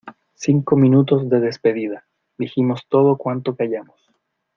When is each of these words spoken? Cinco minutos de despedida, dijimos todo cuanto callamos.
Cinco 0.33 0.77
minutos 0.77 1.29
de 1.29 1.39
despedida, 1.39 2.07
dijimos 2.39 2.87
todo 2.89 3.17
cuanto 3.19 3.55
callamos. 3.55 4.09